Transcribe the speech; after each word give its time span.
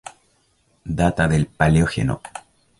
Data 0.99 1.27
del 1.27 1.45
Paleógeno. 1.45 2.21